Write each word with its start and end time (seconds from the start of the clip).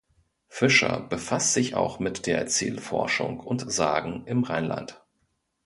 Fischer 0.47 0.99
befasst 0.99 1.53
sich 1.53 1.75
auch 1.75 1.99
mit 1.99 2.25
der 2.25 2.39
Erzählforschung 2.39 3.39
und 3.39 3.71
Sagen 3.71 4.23
im 4.25 4.43
Rheinland. 4.43 4.99